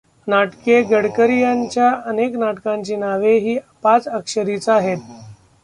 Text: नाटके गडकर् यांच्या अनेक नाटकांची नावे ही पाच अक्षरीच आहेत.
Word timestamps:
नाटके 0.27 0.81
गडकर् 0.83 1.31
यांच्या 1.31 1.89
अनेक 2.05 2.35
नाटकांची 2.35 2.95
नावे 2.95 3.37
ही 3.37 3.57
पाच 3.83 4.07
अक्षरीच 4.07 4.67
आहेत. 4.69 4.97